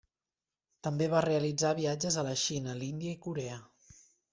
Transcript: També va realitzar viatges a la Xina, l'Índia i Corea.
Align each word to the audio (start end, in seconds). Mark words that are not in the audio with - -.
També 0.87 1.09
va 1.11 1.21
realitzar 1.27 1.75
viatges 1.83 2.17
a 2.17 2.27
la 2.31 2.35
Xina, 2.49 2.77
l'Índia 2.83 3.17
i 3.19 3.23
Corea. 3.29 3.65